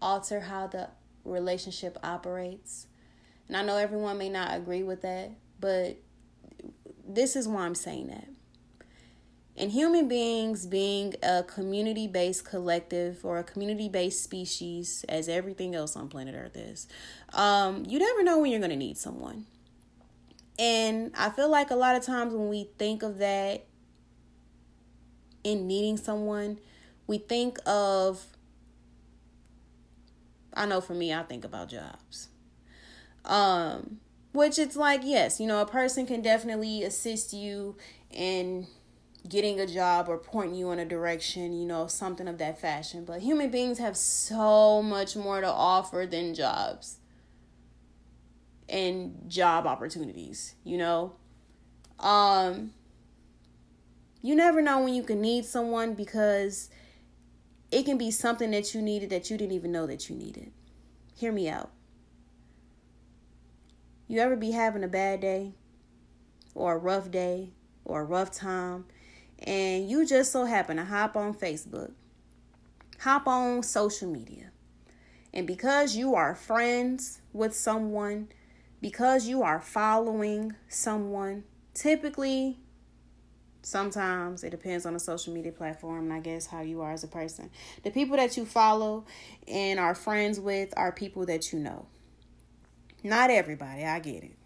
alter 0.00 0.40
how 0.40 0.68
the 0.68 0.90
relationship 1.24 1.98
operates. 2.02 2.86
And 3.48 3.56
I 3.56 3.62
know 3.62 3.76
everyone 3.76 4.18
may 4.18 4.28
not 4.28 4.54
agree 4.54 4.82
with 4.82 5.02
that, 5.02 5.32
but 5.58 5.96
this 7.08 7.34
is 7.34 7.48
why 7.48 7.62
I'm 7.62 7.74
saying 7.74 8.08
that 8.08 8.28
and 9.58 9.72
human 9.72 10.06
beings 10.06 10.66
being 10.66 11.14
a 11.22 11.42
community 11.42 12.06
based 12.06 12.44
collective 12.44 13.24
or 13.24 13.38
a 13.38 13.44
community 13.44 13.88
based 13.88 14.22
species, 14.22 15.04
as 15.08 15.28
everything 15.28 15.74
else 15.74 15.96
on 15.96 16.08
planet 16.08 16.34
Earth 16.36 16.56
is, 16.56 16.86
um, 17.32 17.84
you 17.86 17.98
never 17.98 18.22
know 18.22 18.38
when 18.38 18.50
you're 18.50 18.60
going 18.60 18.70
to 18.70 18.76
need 18.76 18.96
someone. 18.96 19.46
And 20.58 21.12
I 21.16 21.30
feel 21.30 21.48
like 21.48 21.70
a 21.70 21.76
lot 21.76 21.96
of 21.96 22.04
times 22.04 22.34
when 22.34 22.48
we 22.48 22.68
think 22.78 23.02
of 23.02 23.18
that 23.18 23.64
in 25.44 25.66
needing 25.66 25.96
someone, 25.96 26.58
we 27.06 27.18
think 27.18 27.58
of, 27.66 28.24
I 30.54 30.66
know 30.66 30.80
for 30.80 30.94
me, 30.94 31.12
I 31.12 31.22
think 31.24 31.44
about 31.44 31.68
jobs. 31.68 32.28
Um, 33.24 33.98
which 34.32 34.58
it's 34.58 34.76
like, 34.76 35.00
yes, 35.04 35.40
you 35.40 35.46
know, 35.46 35.60
a 35.60 35.66
person 35.66 36.06
can 36.06 36.22
definitely 36.22 36.82
assist 36.82 37.32
you 37.32 37.76
in 38.10 38.66
getting 39.28 39.60
a 39.60 39.66
job 39.66 40.08
or 40.08 40.16
pointing 40.16 40.54
you 40.54 40.70
in 40.70 40.78
a 40.78 40.84
direction, 40.84 41.52
you 41.52 41.66
know, 41.66 41.86
something 41.86 42.28
of 42.28 42.38
that 42.38 42.60
fashion. 42.60 43.04
But 43.04 43.20
human 43.20 43.50
beings 43.50 43.78
have 43.78 43.96
so 43.96 44.82
much 44.82 45.16
more 45.16 45.40
to 45.40 45.48
offer 45.48 46.06
than 46.10 46.34
jobs 46.34 46.98
and 48.68 49.24
job 49.28 49.66
opportunities, 49.66 50.54
you 50.64 50.78
know. 50.78 51.14
Um 51.98 52.72
you 54.20 54.34
never 54.34 54.60
know 54.60 54.82
when 54.82 54.94
you 54.94 55.02
can 55.02 55.20
need 55.20 55.44
someone 55.44 55.94
because 55.94 56.70
it 57.70 57.84
can 57.84 57.98
be 57.98 58.10
something 58.10 58.50
that 58.50 58.74
you 58.74 58.82
needed 58.82 59.10
that 59.10 59.30
you 59.30 59.36
didn't 59.36 59.52
even 59.52 59.72
know 59.72 59.86
that 59.86 60.08
you 60.08 60.16
needed. 60.16 60.52
Hear 61.14 61.32
me 61.32 61.48
out. 61.48 61.70
You 64.08 64.20
ever 64.20 64.36
be 64.36 64.52
having 64.52 64.82
a 64.82 64.88
bad 64.88 65.20
day 65.20 65.52
or 66.54 66.74
a 66.74 66.78
rough 66.78 67.10
day 67.10 67.50
or 67.84 68.00
a 68.00 68.04
rough 68.04 68.30
time 68.30 68.86
and 69.38 69.88
you 69.88 70.06
just 70.06 70.32
so 70.32 70.46
happen 70.46 70.78
to 70.78 70.84
hop 70.84 71.16
on 71.16 71.34
Facebook, 71.34 71.92
hop 73.00 73.26
on 73.28 73.62
social 73.62 74.10
media, 74.10 74.50
and 75.32 75.46
because 75.46 75.94
you 75.94 76.14
are 76.14 76.34
friends 76.34 77.20
with 77.32 77.54
someone, 77.54 78.28
because 78.80 79.28
you 79.28 79.42
are 79.42 79.60
following 79.60 80.54
someone, 80.68 81.44
typically, 81.74 82.58
sometimes 83.62 84.42
it 84.42 84.50
depends 84.50 84.86
on 84.86 84.94
the 84.94 85.00
social 85.00 85.32
media 85.32 85.52
platform 85.52 86.04
and 86.04 86.12
I 86.12 86.20
guess 86.20 86.46
how 86.46 86.62
you 86.62 86.80
are 86.80 86.92
as 86.92 87.04
a 87.04 87.08
person. 87.08 87.50
The 87.82 87.90
people 87.90 88.16
that 88.16 88.36
you 88.36 88.44
follow 88.46 89.04
and 89.46 89.78
are 89.78 89.94
friends 89.94 90.40
with 90.40 90.72
are 90.76 90.90
people 90.90 91.26
that 91.26 91.52
you 91.52 91.58
know. 91.58 91.86
Not 93.02 93.30
everybody, 93.30 93.84
I 93.84 94.00
get 94.00 94.24
it. 94.24 94.36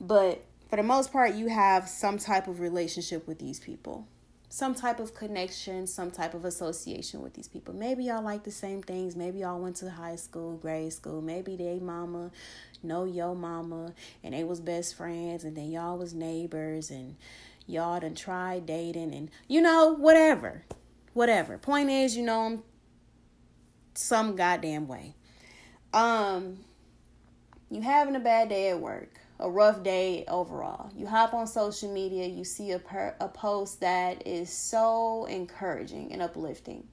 But 0.00 0.44
for 0.68 0.76
the 0.76 0.82
most 0.82 1.12
part, 1.12 1.34
you 1.34 1.48
have 1.48 1.88
some 1.88 2.18
type 2.18 2.48
of 2.48 2.60
relationship 2.60 3.26
with 3.26 3.38
these 3.38 3.60
people, 3.60 4.06
some 4.48 4.74
type 4.74 5.00
of 5.00 5.14
connection, 5.14 5.86
some 5.86 6.10
type 6.10 6.34
of 6.34 6.44
association 6.44 7.22
with 7.22 7.34
these 7.34 7.48
people. 7.48 7.74
Maybe 7.74 8.04
y'all 8.04 8.22
like 8.22 8.44
the 8.44 8.50
same 8.50 8.82
things. 8.82 9.16
Maybe 9.16 9.40
y'all 9.40 9.60
went 9.60 9.76
to 9.76 9.90
high 9.90 10.16
school, 10.16 10.56
grade 10.56 10.92
school. 10.92 11.20
Maybe 11.20 11.56
they 11.56 11.78
mama 11.78 12.30
know 12.82 13.04
your 13.04 13.34
mama 13.34 13.92
and 14.22 14.34
they 14.34 14.44
was 14.44 14.60
best 14.60 14.96
friends 14.96 15.44
and 15.44 15.56
then 15.56 15.70
y'all 15.70 15.98
was 15.98 16.12
neighbors 16.12 16.90
and 16.90 17.16
y'all 17.66 18.00
done 18.00 18.14
tried 18.14 18.66
dating 18.66 19.14
and 19.14 19.30
you 19.48 19.60
know, 19.60 19.94
whatever. 19.94 20.64
Whatever. 21.12 21.58
Point 21.58 21.90
is, 21.90 22.16
you 22.16 22.22
know 22.22 22.48
them 22.48 22.62
some 23.94 24.36
goddamn 24.36 24.88
way. 24.88 25.14
Um 25.92 26.58
you 27.72 27.80
having 27.80 28.16
a 28.16 28.20
bad 28.20 28.50
day 28.50 28.68
at 28.68 28.80
work 28.80 29.18
a 29.40 29.50
rough 29.50 29.82
day 29.82 30.24
overall. 30.28 30.90
You 30.96 31.06
hop 31.06 31.34
on 31.34 31.46
social 31.46 31.92
media, 31.92 32.26
you 32.26 32.44
see 32.44 32.70
a 32.70 32.78
per, 32.78 33.16
a 33.20 33.28
post 33.28 33.80
that 33.80 34.26
is 34.26 34.50
so 34.50 35.24
encouraging 35.24 36.12
and 36.12 36.22
uplifting. 36.22 36.86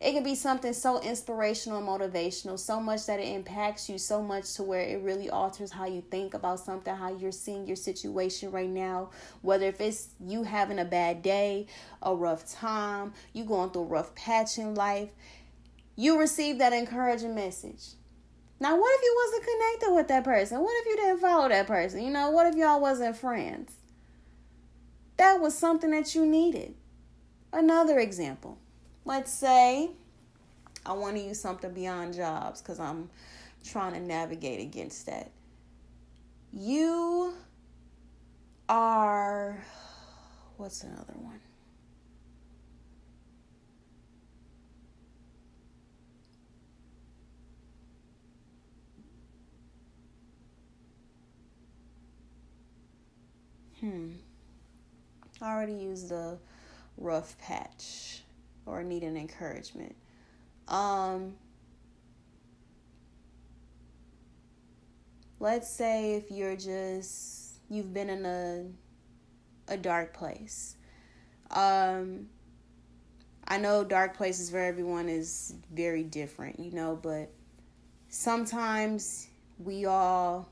It 0.00 0.12
can 0.12 0.24
be 0.24 0.34
something 0.34 0.72
so 0.72 1.00
inspirational 1.00 1.78
and 1.78 1.86
motivational, 1.86 2.58
so 2.58 2.80
much 2.80 3.06
that 3.06 3.20
it 3.20 3.28
impacts 3.28 3.88
you 3.88 3.98
so 3.98 4.22
much 4.22 4.54
to 4.54 4.62
where 4.62 4.80
it 4.80 5.02
really 5.02 5.28
alters 5.28 5.70
how 5.70 5.84
you 5.84 6.00
think 6.00 6.32
about 6.32 6.58
something, 6.58 6.94
how 6.94 7.14
you're 7.14 7.30
seeing 7.30 7.66
your 7.66 7.76
situation 7.76 8.50
right 8.50 8.70
now. 8.70 9.10
Whether 9.42 9.66
if 9.66 9.80
it's 9.80 10.08
you 10.18 10.42
having 10.42 10.78
a 10.78 10.86
bad 10.86 11.22
day, 11.22 11.66
a 12.02 12.16
rough 12.16 12.50
time, 12.50 13.12
you 13.34 13.44
going 13.44 13.70
through 13.70 13.82
a 13.82 13.86
rough 13.86 14.14
patch 14.14 14.56
in 14.56 14.74
life, 14.74 15.10
you 15.96 16.18
receive 16.18 16.58
that 16.58 16.72
encouraging 16.72 17.34
message 17.34 17.90
now, 18.60 18.78
what 18.78 18.94
if 18.94 19.02
you 19.02 19.16
wasn't 19.24 19.44
connected 19.44 19.94
with 19.94 20.08
that 20.08 20.24
person? 20.24 20.60
What 20.60 20.74
if 20.80 20.86
you 20.86 20.96
didn't 20.96 21.20
follow 21.20 21.48
that 21.48 21.66
person? 21.66 22.02
You 22.02 22.10
know, 22.10 22.30
what 22.30 22.46
if 22.46 22.54
y'all 22.56 22.80
wasn't 22.80 23.16
friends? 23.16 23.72
That 25.16 25.40
was 25.40 25.56
something 25.56 25.90
that 25.92 26.14
you 26.14 26.26
needed. 26.26 26.74
Another 27.54 27.98
example. 27.98 28.58
Let's 29.06 29.32
say 29.32 29.90
I 30.84 30.92
want 30.92 31.16
to 31.16 31.22
use 31.22 31.40
something 31.40 31.72
beyond 31.72 32.14
jobs 32.14 32.60
because 32.60 32.78
I'm 32.78 33.08
trying 33.64 33.94
to 33.94 34.00
navigate 34.00 34.60
against 34.60 35.06
that. 35.06 35.30
You 36.52 37.32
are 38.68 39.64
what's 40.58 40.82
another 40.82 41.14
one? 41.14 41.40
Hmm. 53.80 54.10
I 55.40 55.52
already 55.54 55.72
used 55.74 56.10
the 56.10 56.38
rough 56.98 57.38
patch 57.38 58.22
or 58.66 58.82
need 58.82 59.02
an 59.02 59.16
encouragement. 59.16 59.96
Um 60.68 61.36
let's 65.38 65.68
say 65.68 66.14
if 66.14 66.30
you're 66.30 66.56
just 66.56 67.54
you've 67.70 67.94
been 67.94 68.10
in 68.10 68.26
a 68.26 68.66
a 69.72 69.76
dark 69.76 70.12
place. 70.12 70.76
Um 71.50 72.28
I 73.48 73.56
know 73.56 73.82
dark 73.82 74.16
places 74.16 74.50
for 74.50 74.58
everyone 74.58 75.08
is 75.08 75.54
very 75.72 76.04
different, 76.04 76.60
you 76.60 76.70
know, 76.70 76.98
but 77.02 77.32
sometimes 78.08 79.26
we 79.58 79.86
all 79.86 80.48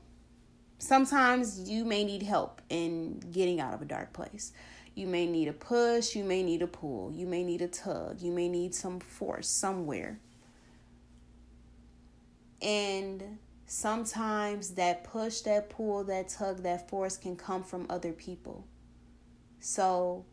sometimes 0.79 1.69
you 1.69 1.85
may 1.85 2.03
need 2.03 2.23
help 2.23 2.61
in 2.69 3.19
getting 3.31 3.59
out 3.59 3.73
of 3.73 3.81
a 3.81 3.85
dark 3.85 4.13
place. 4.13 4.51
You 4.95 5.07
may 5.07 5.27
need 5.27 5.47
a 5.47 5.53
push, 5.53 6.15
you 6.15 6.23
may 6.23 6.41
need 6.41 6.61
a 6.61 6.67
pull, 6.67 7.11
you 7.13 7.27
may 7.27 7.43
need 7.43 7.61
a 7.61 7.67
tug, 7.67 8.21
you 8.21 8.31
may 8.31 8.49
need 8.49 8.73
some 8.73 8.99
force 8.99 9.47
somewhere. 9.47 10.19
And 12.61 13.37
sometimes 13.65 14.71
that 14.71 15.03
push, 15.03 15.41
that 15.41 15.69
pull, 15.69 16.03
that 16.05 16.29
tug, 16.29 16.63
that 16.63 16.89
force 16.89 17.17
can 17.17 17.35
come 17.35 17.63
from 17.63 17.85
other 17.89 18.11
people. 18.11 18.65
So 19.59 20.25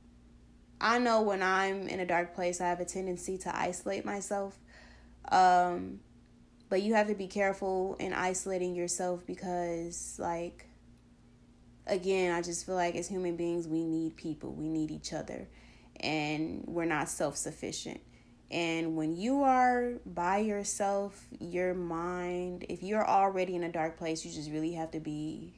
I 0.80 0.98
know 0.98 1.22
when 1.22 1.42
I'm 1.42 1.88
in 1.88 2.00
a 2.00 2.06
dark 2.06 2.34
place, 2.34 2.60
I 2.60 2.68
have 2.68 2.80
a 2.80 2.84
tendency 2.84 3.38
to 3.38 3.56
isolate 3.56 4.04
myself. 4.04 4.58
Um, 5.30 6.00
but 6.68 6.82
you 6.82 6.94
have 6.94 7.08
to 7.08 7.14
be 7.14 7.26
careful 7.26 7.96
in 7.98 8.12
isolating 8.12 8.74
yourself 8.74 9.24
because, 9.26 10.16
like, 10.18 10.68
again, 11.86 12.32
I 12.32 12.42
just 12.42 12.66
feel 12.66 12.74
like 12.74 12.96
as 12.96 13.08
human 13.08 13.36
beings, 13.36 13.68
we 13.68 13.84
need 13.84 14.16
people, 14.16 14.52
we 14.52 14.68
need 14.68 14.90
each 14.90 15.12
other, 15.12 15.48
and 16.00 16.64
we're 16.66 16.84
not 16.84 17.08
self 17.08 17.36
sufficient. 17.36 18.00
And 18.50 18.96
when 18.96 19.16
you 19.16 19.42
are 19.42 19.94
by 20.04 20.38
yourself, 20.38 21.26
your 21.40 21.74
mind, 21.74 22.64
if 22.68 22.82
you're 22.82 23.06
already 23.06 23.56
in 23.56 23.64
a 23.64 23.72
dark 23.72 23.96
place, 23.96 24.24
you 24.24 24.32
just 24.32 24.50
really 24.50 24.72
have 24.74 24.92
to 24.92 25.00
be 25.00 25.54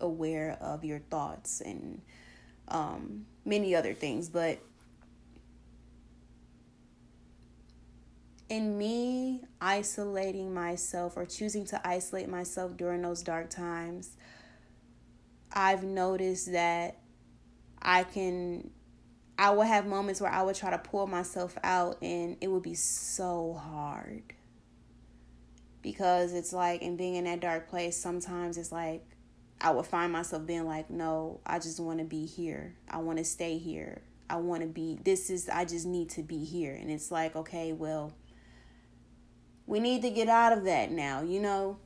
aware 0.00 0.58
of 0.60 0.84
your 0.84 0.98
thoughts 0.98 1.60
and 1.60 2.02
um, 2.68 3.24
many 3.44 3.74
other 3.74 3.94
things. 3.94 4.28
But 4.28 4.58
in 8.48 8.78
me 8.78 9.42
isolating 9.60 10.52
myself 10.54 11.16
or 11.16 11.26
choosing 11.26 11.64
to 11.66 11.86
isolate 11.86 12.28
myself 12.28 12.76
during 12.76 13.02
those 13.02 13.22
dark 13.22 13.50
times, 13.50 14.16
I've 15.52 15.84
noticed 15.84 16.52
that 16.52 16.98
I 17.80 18.04
can 18.04 18.70
I 19.38 19.50
would 19.50 19.68
have 19.68 19.86
moments 19.86 20.20
where 20.20 20.32
I 20.32 20.42
would 20.42 20.56
try 20.56 20.70
to 20.70 20.78
pull 20.78 21.06
myself 21.06 21.56
out 21.62 21.98
and 22.02 22.36
it 22.40 22.48
would 22.48 22.64
be 22.64 22.74
so 22.74 23.54
hard. 23.54 24.34
Because 25.80 26.32
it's 26.32 26.52
like 26.52 26.82
in 26.82 26.96
being 26.96 27.14
in 27.14 27.24
that 27.24 27.38
dark 27.38 27.68
place, 27.68 27.96
sometimes 27.96 28.58
it's 28.58 28.72
like 28.72 29.04
I 29.60 29.70
would 29.70 29.86
find 29.86 30.12
myself 30.12 30.44
being 30.44 30.66
like, 30.66 30.90
no, 30.90 31.40
I 31.46 31.60
just 31.60 31.78
want 31.78 32.00
to 32.00 32.04
be 32.04 32.26
here. 32.26 32.74
I 32.90 32.98
want 32.98 33.18
to 33.18 33.24
stay 33.24 33.58
here. 33.58 34.02
I 34.28 34.36
want 34.36 34.62
to 34.62 34.68
be, 34.68 34.98
this 35.04 35.30
is, 35.30 35.48
I 35.48 35.64
just 35.64 35.86
need 35.86 36.10
to 36.10 36.22
be 36.22 36.44
here. 36.44 36.74
And 36.74 36.90
it's 36.90 37.10
like, 37.10 37.36
okay, 37.36 37.72
well, 37.72 38.12
we 39.68 39.80
need 39.80 40.00
to 40.00 40.10
get 40.10 40.28
out 40.28 40.56
of 40.56 40.64
that 40.64 40.90
now, 40.90 41.20
you 41.20 41.38
know? 41.38 41.76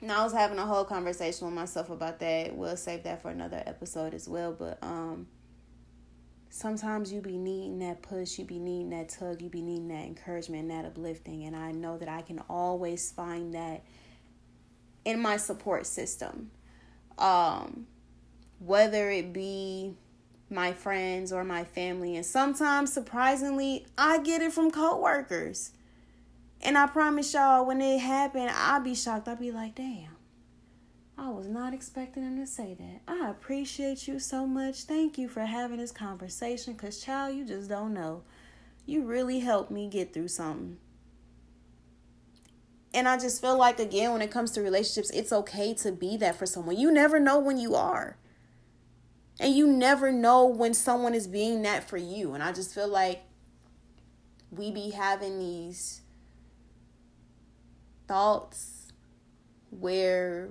And 0.00 0.10
I 0.10 0.24
was 0.24 0.32
having 0.32 0.58
a 0.58 0.64
whole 0.64 0.84
conversation 0.84 1.46
with 1.46 1.54
myself 1.54 1.90
about 1.90 2.18
that. 2.20 2.56
We'll 2.56 2.76
save 2.76 3.04
that 3.04 3.20
for 3.20 3.30
another 3.30 3.62
episode 3.66 4.14
as 4.14 4.26
well. 4.28 4.52
But 4.52 4.78
um 4.82 5.28
sometimes 6.48 7.12
you 7.12 7.20
be 7.20 7.36
needing 7.36 7.78
that 7.80 8.02
push, 8.02 8.38
you 8.38 8.44
be 8.46 8.58
needing 8.58 8.90
that 8.90 9.10
tug, 9.10 9.42
you 9.42 9.50
be 9.50 9.60
needing 9.60 9.88
that 9.88 10.06
encouragement, 10.06 10.68
that 10.70 10.86
uplifting. 10.86 11.44
And 11.44 11.54
I 11.54 11.70
know 11.70 11.98
that 11.98 12.08
I 12.08 12.22
can 12.22 12.40
always 12.48 13.12
find 13.12 13.54
that 13.54 13.84
in 15.04 15.20
my 15.20 15.36
support 15.36 15.86
system. 15.86 16.50
Um 17.18 17.86
whether 18.58 19.10
it 19.10 19.34
be 19.34 19.96
my 20.48 20.72
friends 20.72 21.30
or 21.30 21.44
my 21.44 21.64
family. 21.64 22.16
And 22.16 22.24
sometimes 22.24 22.90
surprisingly, 22.92 23.86
I 23.98 24.18
get 24.18 24.40
it 24.40 24.52
from 24.52 24.70
coworkers 24.70 25.72
and 26.62 26.78
I 26.78 26.86
promise 26.86 27.34
y'all, 27.34 27.66
when 27.66 27.80
it 27.80 27.98
happened, 27.98 28.50
I'll 28.54 28.80
be 28.80 28.94
shocked. 28.94 29.28
I'll 29.28 29.36
be 29.36 29.50
like, 29.50 29.74
damn, 29.74 30.16
I 31.18 31.30
was 31.30 31.48
not 31.48 31.74
expecting 31.74 32.22
him 32.22 32.36
to 32.36 32.46
say 32.46 32.74
that. 32.74 33.00
I 33.08 33.28
appreciate 33.28 34.06
you 34.06 34.18
so 34.18 34.46
much. 34.46 34.82
Thank 34.82 35.18
you 35.18 35.28
for 35.28 35.40
having 35.40 35.78
this 35.78 35.90
conversation. 35.90 36.74
Because, 36.74 37.02
child, 37.02 37.36
you 37.36 37.44
just 37.44 37.68
don't 37.68 37.92
know. 37.92 38.22
You 38.86 39.02
really 39.02 39.40
helped 39.40 39.70
me 39.70 39.88
get 39.88 40.14
through 40.14 40.28
something. 40.28 40.78
And 42.94 43.08
I 43.08 43.18
just 43.18 43.40
feel 43.40 43.56
like, 43.56 43.80
again, 43.80 44.12
when 44.12 44.22
it 44.22 44.30
comes 44.30 44.50
to 44.52 44.62
relationships, 44.62 45.10
it's 45.10 45.32
okay 45.32 45.74
to 45.74 45.92
be 45.92 46.16
that 46.18 46.36
for 46.36 46.46
someone. 46.46 46.76
You 46.76 46.92
never 46.92 47.18
know 47.18 47.38
when 47.38 47.58
you 47.58 47.74
are. 47.74 48.18
And 49.40 49.54
you 49.56 49.66
never 49.66 50.12
know 50.12 50.44
when 50.44 50.74
someone 50.74 51.14
is 51.14 51.26
being 51.26 51.62
that 51.62 51.88
for 51.88 51.96
you. 51.96 52.34
And 52.34 52.42
I 52.42 52.52
just 52.52 52.74
feel 52.74 52.88
like 52.88 53.22
we 54.50 54.70
be 54.70 54.90
having 54.90 55.38
these 55.38 56.01
thoughts 58.12 58.92
where 59.70 60.50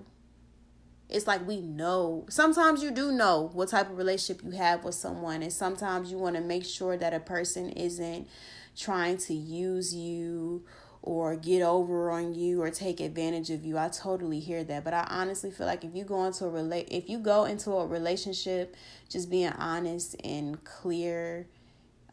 it's 1.10 1.28
like 1.28 1.45
we 1.45 1.62
know 1.62 2.26
sometimes 2.28 2.82
you 2.82 2.89
do 2.89 3.12
know 3.12 3.52
what 3.54 3.69
type 3.69 3.88
of 3.88 4.00
relationship 4.00 4.43
you 4.43 4.50
have 4.50 4.84
with 4.84 4.95
someone 4.95 5.43
and 5.43 5.54
sometimes 5.54 6.12
you 6.12 6.17
want 6.17 6.36
to 6.36 6.41
make 6.41 6.65
sure 6.65 6.97
that 6.97 7.13
a 7.13 7.19
person 7.19 7.69
isn't 7.69 8.28
trying 8.76 9.15
to 9.15 9.36
use 9.36 9.93
you 9.93 10.65
or 11.04 11.36
get 11.36 11.62
over 11.62 12.10
on 12.10 12.34
you 12.34 12.63
or 12.63 12.71
take 12.71 13.00
advantage 13.00 13.52
of 13.52 13.63
you. 13.63 13.78
I 13.78 13.89
totally 13.89 14.39
hear 14.39 14.63
that, 14.63 14.84
but 14.84 14.95
I 14.95 15.06
honestly 15.08 15.52
feel 15.52 15.67
like 15.67 15.84
if 15.84 15.93
you 15.93 16.04
go 16.04 16.26
into 16.26 16.45
a 16.45 16.50
relate 16.50 16.88
if 16.89 17.12
you 17.12 17.19
go 17.19 17.45
into 17.45 17.74
a 17.74 17.86
relationship 17.86 18.76
just 19.08 19.30
being 19.30 19.54
honest 19.54 20.15
and 20.24 20.63
clear 20.63 21.45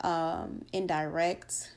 um 0.02 0.66
indirect 0.74 1.70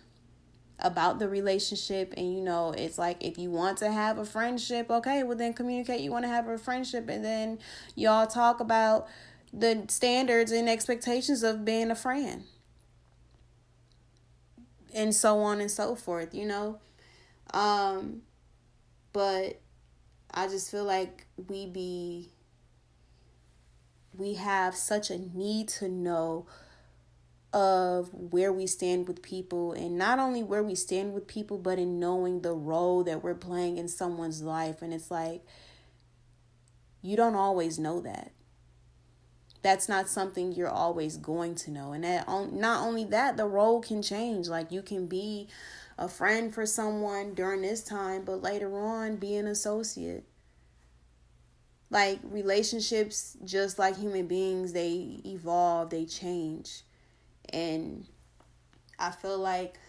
about 0.82 1.20
the 1.20 1.30
relationship 1.30 2.14
and 2.18 2.34
you 2.34 2.42
know 2.42 2.72
it's 2.72 2.98
like 2.98 3.24
if 3.24 3.38
you 3.38 3.52
want 3.52 3.78
to 3.78 3.92
have 3.92 4.18
a 4.18 4.26
friendship 4.26 4.90
okay 4.90 5.24
well 5.24 5.38
then 5.38 5.54
communicate 5.54 6.02
you 6.02 6.12
want 6.12 6.26
to 6.26 6.30
have 6.30 6.48
a 6.48 6.58
friendship 6.58 7.08
and 7.08 7.24
then 7.24 7.60
y'all 7.96 8.26
talk 8.26 8.60
about 8.60 9.08
the 9.54 9.86
standards 9.90 10.52
and 10.52 10.70
expectations 10.70 11.44
of 11.44 11.66
being 11.66 11.92
a 11.92 11.96
friend. 11.96 12.44
And 14.94 15.16
so 15.16 15.40
on 15.40 15.62
and 15.62 15.72
so 15.72 15.96
forth 15.96 16.34
you 16.34 16.46
know? 16.46 16.80
Um 17.54 18.22
but 19.14 19.60
i 20.34 20.48
just 20.48 20.72
feel 20.72 20.86
like 20.86 21.26
we 21.50 21.66
be 21.66 22.30
we 24.16 24.36
have 24.36 24.76
such 24.76 25.10
a 25.10 25.18
need 25.18 25.68
to 25.68 25.90
know 25.90 26.46
of 27.54 28.10
where 28.14 28.54
we 28.54 28.66
stand 28.66 29.08
with 29.08 29.22
people 29.22 29.74
and 29.74 29.98
not 29.98 30.20
only 30.20 30.42
where 30.42 30.64
we 30.64 30.76
stand 30.76 31.14
with 31.14 31.28
people 31.28 31.58
but 31.58 31.78
in 31.78 32.00
knowing 32.00 32.42
the 32.42 32.54
role 32.54 33.04
that 33.04 33.24
we're 33.24 33.36
playing 33.36 33.78
in 33.78 33.88
someone's 33.88 34.42
life. 34.42 34.82
And 34.82 34.94
it's 34.94 35.12
like 35.12 35.42
you 37.02 37.18
don't 37.18 37.36
always 37.36 37.78
know 37.78 38.00
that. 38.02 38.32
That's 39.62 39.90
not 39.90 40.10
something 40.10 40.54
you're 40.54 40.70
always 40.70 41.18
going 41.18 41.56
to 41.56 41.72
know. 41.72 41.92
And 41.92 42.04
that 42.04 42.28
not 42.28 42.86
only 42.86 43.04
that 43.06 43.38
the 43.38 43.46
role 43.46 43.82
can 43.82 44.02
change. 44.02 44.48
Like 44.48 44.72
you 44.72 44.82
can 44.82 45.08
be 45.08 45.50
a 45.98 46.08
friend 46.08 46.54
for 46.54 46.66
someone 46.66 47.34
during 47.34 47.62
this 47.62 47.84
time 47.84 48.24
but 48.24 48.42
later 48.42 48.80
on 48.80 49.18
be 49.18 49.36
an 49.36 49.46
associate. 49.46 50.24
Like 51.90 52.20
relationships 52.24 53.36
just 53.44 53.78
like 53.78 53.98
human 53.98 54.28
beings 54.28 54.72
they 54.72 55.20
evolve 55.26 55.90
they 55.90 56.06
change 56.06 56.84
and 57.50 58.06
I 59.00 59.12
feel 59.12 59.38
like 59.38 59.80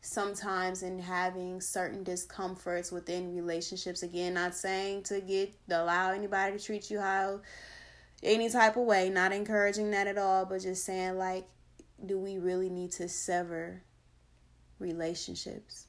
sometimes 0.00 0.82
in 0.82 0.98
having 0.98 1.60
certain 1.60 2.02
discomforts 2.02 2.90
within 2.90 3.34
relationships, 3.34 4.02
again, 4.02 4.34
not 4.34 4.54
saying 4.54 5.02
to 5.04 5.20
get 5.20 5.54
allow 5.70 6.12
anybody 6.12 6.58
to 6.58 6.64
treat 6.64 6.90
you 6.90 7.00
how 7.00 7.40
any 8.22 8.50
type 8.50 8.76
of 8.76 8.84
way, 8.84 9.08
not 9.10 9.32
encouraging 9.32 9.90
that 9.90 10.06
at 10.06 10.18
all, 10.18 10.44
but 10.44 10.60
just 10.60 10.84
saying 10.84 11.16
like, 11.16 11.46
do 12.04 12.18
we 12.18 12.38
really 12.38 12.70
need 12.70 12.92
to 12.92 13.08
sever 13.08 13.82
relationships? 14.78 15.86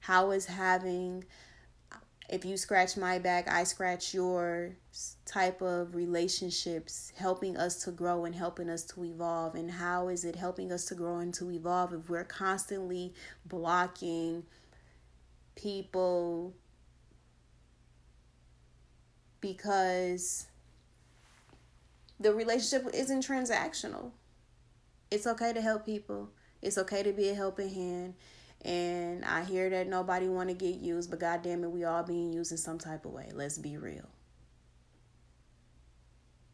How 0.00 0.30
is 0.30 0.46
having 0.46 1.24
if 2.30 2.44
you 2.44 2.56
scratch 2.56 2.96
my 2.96 3.18
back, 3.18 3.50
I 3.50 3.64
scratch 3.64 4.14
your 4.14 4.76
type 5.26 5.60
of 5.60 5.96
relationships 5.96 7.12
helping 7.16 7.56
us 7.56 7.82
to 7.82 7.90
grow 7.90 8.24
and 8.24 8.32
helping 8.32 8.70
us 8.70 8.84
to 8.84 9.04
evolve. 9.04 9.56
And 9.56 9.68
how 9.68 10.06
is 10.06 10.24
it 10.24 10.36
helping 10.36 10.70
us 10.70 10.84
to 10.86 10.94
grow 10.94 11.18
and 11.18 11.34
to 11.34 11.50
evolve 11.50 11.92
if 11.92 12.08
we're 12.08 12.22
constantly 12.22 13.14
blocking 13.44 14.44
people 15.56 16.54
because 19.40 20.46
the 22.20 22.32
relationship 22.32 22.94
isn't 22.94 23.26
transactional? 23.26 24.12
It's 25.10 25.26
okay 25.26 25.52
to 25.52 25.60
help 25.60 25.84
people. 25.84 26.30
It's 26.62 26.78
okay 26.78 27.02
to 27.02 27.12
be 27.12 27.30
a 27.30 27.34
helping 27.34 27.74
hand 27.74 28.14
and 28.64 29.24
I 29.24 29.44
hear 29.44 29.70
that 29.70 29.88
nobody 29.88 30.28
want 30.28 30.48
to 30.48 30.54
get 30.54 30.76
used, 30.76 31.10
but 31.10 31.20
goddamn 31.20 31.64
it, 31.64 31.70
we 31.70 31.84
all 31.84 32.02
being 32.02 32.32
used 32.32 32.52
in 32.52 32.58
some 32.58 32.78
type 32.78 33.04
of 33.04 33.12
way. 33.12 33.30
Let's 33.32 33.58
be 33.58 33.76
real. 33.76 34.08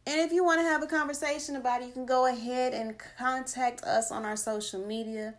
And 0.08 0.20
if 0.20 0.32
you 0.32 0.44
want 0.44 0.60
to 0.60 0.64
have 0.64 0.84
a 0.84 0.86
conversation 0.86 1.56
about 1.56 1.82
it, 1.82 1.86
you 1.86 1.92
can 1.92 2.06
go 2.06 2.26
ahead 2.26 2.74
and 2.74 2.96
contact 3.18 3.82
us 3.82 4.12
on 4.12 4.24
our 4.24 4.36
social 4.36 4.86
media. 4.86 5.34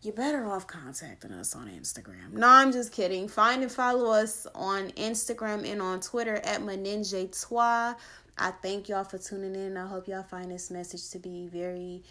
You're 0.00 0.14
better 0.14 0.46
off 0.46 0.66
contacting 0.68 1.32
us 1.32 1.56
on 1.56 1.66
Instagram. 1.68 2.32
No, 2.34 2.46
I'm 2.46 2.70
just 2.70 2.92
kidding. 2.92 3.26
Find 3.26 3.62
and 3.62 3.72
follow 3.72 4.12
us 4.12 4.46
on 4.54 4.90
Instagram 4.92 5.68
and 5.68 5.82
on 5.82 6.00
Twitter 6.00 6.36
at 6.44 6.62
Menage 6.62 7.32
Toi. 7.32 7.94
I 8.36 8.50
thank 8.62 8.88
y'all 8.88 9.04
for 9.04 9.18
tuning 9.18 9.56
in. 9.56 9.76
I 9.76 9.86
hope 9.86 10.06
y'all 10.06 10.22
find 10.22 10.50
this 10.52 10.70
message 10.70 11.10
to 11.10 11.18
be 11.18 11.48
very 11.48 12.02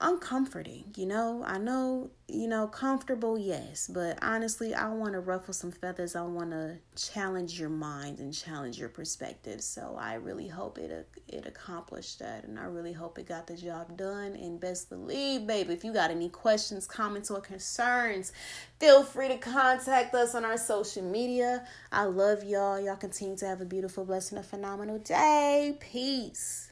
uncomforting, 0.00 0.84
you 0.96 1.06
know. 1.06 1.42
I 1.46 1.58
know, 1.58 2.10
you 2.28 2.48
know, 2.48 2.66
comfortable, 2.66 3.38
yes, 3.38 3.90
but 3.92 4.18
honestly, 4.22 4.74
I 4.74 4.90
want 4.90 5.14
to 5.14 5.20
ruffle 5.20 5.54
some 5.54 5.72
feathers. 5.72 6.14
I 6.14 6.22
want 6.22 6.50
to 6.50 6.76
challenge 6.96 7.58
your 7.58 7.70
mind 7.70 8.18
and 8.18 8.32
challenge 8.32 8.78
your 8.78 8.88
perspective. 8.88 9.62
So 9.62 9.96
I 9.98 10.14
really 10.14 10.48
hope 10.48 10.78
it 10.78 11.08
it 11.28 11.46
accomplished 11.46 12.18
that, 12.18 12.44
and 12.44 12.58
I 12.58 12.64
really 12.64 12.92
hope 12.92 13.18
it 13.18 13.26
got 13.26 13.46
the 13.46 13.56
job 13.56 13.96
done. 13.96 14.34
And 14.34 14.60
best 14.60 14.90
believe, 14.90 15.46
babe, 15.46 15.70
if 15.70 15.84
you 15.84 15.92
got 15.92 16.10
any 16.10 16.28
questions, 16.28 16.86
comments, 16.86 17.30
or 17.30 17.40
concerns, 17.40 18.32
feel 18.78 19.02
free 19.02 19.28
to 19.28 19.38
contact 19.38 20.14
us 20.14 20.34
on 20.34 20.44
our 20.44 20.58
social 20.58 21.02
media. 21.02 21.66
I 21.90 22.04
love 22.04 22.44
y'all. 22.44 22.78
Y'all 22.80 22.96
continue 22.96 23.36
to 23.36 23.46
have 23.46 23.60
a 23.60 23.64
beautiful, 23.64 24.04
blessed, 24.04 24.32
and 24.32 24.40
a 24.40 24.44
phenomenal 24.44 24.98
day. 24.98 25.78
Peace. 25.80 26.65